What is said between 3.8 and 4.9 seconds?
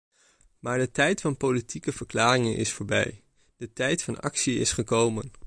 van actie is